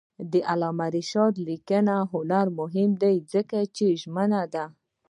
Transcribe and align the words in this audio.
د 0.31 0.33
علامه 0.49 0.87
رشاد 0.95 1.33
لیکنی 1.47 1.97
هنر 2.13 2.45
مهم 2.59 2.91
دی 3.01 3.15
ځکه 3.33 3.57
چې 3.75 3.85
ژمن 4.01 4.31
دی. 4.53 4.65